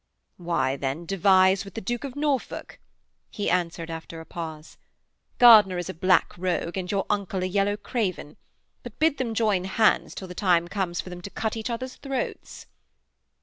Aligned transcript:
'Why, 0.37 0.77
then, 0.77 1.05
devise 1.05 1.63
with 1.63 1.75
the 1.75 1.79
Duke 1.79 2.03
of 2.03 2.15
Norfolk,' 2.15 2.79
he 3.29 3.51
answered 3.51 3.91
after 3.91 4.19
a 4.19 4.25
pause. 4.25 4.77
'Gardiner 5.37 5.77
is 5.77 5.91
a 5.91 5.93
black 5.93 6.35
rogue 6.39 6.75
and 6.75 6.89
your 6.91 7.05
uncle 7.07 7.43
a 7.43 7.45
yellow 7.45 7.77
craven; 7.77 8.37
but 8.81 8.97
bid 8.97 9.19
them 9.19 9.35
join 9.35 9.65
hands 9.65 10.15
till 10.15 10.27
the 10.27 10.33
time 10.33 10.67
comes 10.67 10.99
for 10.99 11.11
them 11.11 11.21
to 11.21 11.29
cut 11.29 11.55
each 11.55 11.69
other's 11.69 11.97
throats.' 11.97 12.65